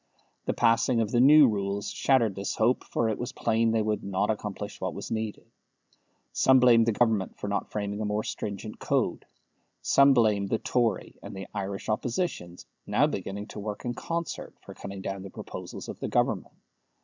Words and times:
The 0.45 0.53
passing 0.55 0.99
of 0.99 1.11
the 1.11 1.19
New 1.19 1.47
Rules 1.47 1.91
shattered 1.91 2.33
this 2.33 2.55
hope, 2.55 2.83
for 2.83 3.09
it 3.09 3.19
was 3.19 3.33
plain 3.33 3.69
they 3.69 3.83
would 3.83 4.03
not 4.03 4.31
accomplish 4.31 4.81
what 4.81 4.95
was 4.95 5.11
needed. 5.11 5.45
Some 6.33 6.59
blamed 6.59 6.87
the 6.87 6.91
Government 6.91 7.37
for 7.37 7.47
not 7.47 7.69
framing 7.71 8.01
a 8.01 8.05
more 8.05 8.23
stringent 8.23 8.79
code. 8.79 9.25
Some 9.83 10.15
blamed 10.15 10.49
the 10.49 10.57
Tory 10.57 11.19
and 11.21 11.35
the 11.35 11.45
Irish 11.53 11.87
Oppositions 11.87 12.65
(now 12.87 13.05
beginning 13.05 13.45
to 13.49 13.59
work 13.59 13.85
in 13.85 13.93
concert) 13.93 14.55
for 14.63 14.73
cutting 14.73 15.01
down 15.03 15.21
the 15.21 15.29
proposals 15.29 15.87
of 15.87 15.99
the 15.99 16.07
Government. 16.09 16.55